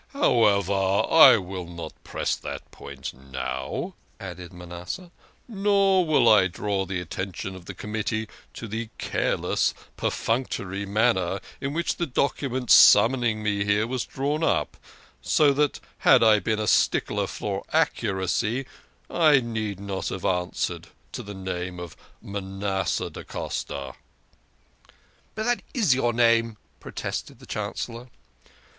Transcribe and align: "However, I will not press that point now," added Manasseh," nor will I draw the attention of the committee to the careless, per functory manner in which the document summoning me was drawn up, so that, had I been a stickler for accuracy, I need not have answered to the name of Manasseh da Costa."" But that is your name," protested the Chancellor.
"However, 0.13 0.73
I 1.11 1.37
will 1.37 1.67
not 1.67 1.93
press 2.03 2.35
that 2.35 2.71
point 2.71 3.13
now," 3.13 3.93
added 4.19 4.51
Manasseh," 4.51 5.11
nor 5.47 6.07
will 6.07 6.27
I 6.27 6.47
draw 6.47 6.87
the 6.87 6.99
attention 6.99 7.53
of 7.55 7.65
the 7.65 7.75
committee 7.75 8.27
to 8.55 8.67
the 8.67 8.89
careless, 8.97 9.75
per 9.97 10.09
functory 10.09 10.87
manner 10.87 11.39
in 11.61 11.75
which 11.75 11.97
the 11.97 12.07
document 12.07 12.71
summoning 12.71 13.43
me 13.43 13.83
was 13.83 14.03
drawn 14.03 14.43
up, 14.43 14.75
so 15.21 15.53
that, 15.53 15.79
had 15.99 16.23
I 16.23 16.39
been 16.39 16.57
a 16.59 16.65
stickler 16.65 17.27
for 17.27 17.63
accuracy, 17.71 18.65
I 19.07 19.39
need 19.39 19.79
not 19.79 20.09
have 20.09 20.25
answered 20.25 20.87
to 21.11 21.21
the 21.21 21.35
name 21.35 21.79
of 21.79 21.95
Manasseh 22.23 23.11
da 23.11 23.21
Costa."" 23.21 23.93
But 25.35 25.43
that 25.43 25.61
is 25.75 25.93
your 25.93 26.11
name," 26.11 26.57
protested 26.79 27.37
the 27.37 27.45
Chancellor. 27.45 28.07